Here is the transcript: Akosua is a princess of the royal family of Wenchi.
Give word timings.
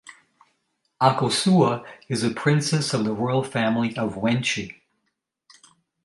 Akosua 0.99 1.85
is 2.09 2.23
a 2.23 2.31
princess 2.31 2.91
of 2.95 3.05
the 3.05 3.13
royal 3.13 3.43
family 3.43 3.95
of 3.95 4.15
Wenchi. 4.17 4.81